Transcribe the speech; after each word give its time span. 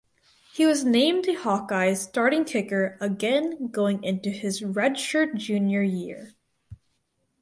He 0.51 0.65
was 0.65 0.83
named 0.83 1.25
the 1.25 1.35
Hawkeyes 1.35 1.97
starting 2.07 2.43
kicker 2.43 2.97
again 2.99 3.67
going 3.67 4.03
into 4.03 4.31
his 4.31 4.61
redshirt 4.63 5.35
junior 5.35 5.83
year. 5.83 6.33